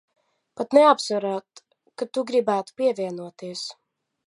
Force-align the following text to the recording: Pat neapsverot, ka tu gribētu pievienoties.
Pat 0.59 0.71
neapsverot, 0.77 1.61
ka 2.01 2.09
tu 2.17 2.25
gribētu 2.33 2.75
pievienoties. 2.81 3.67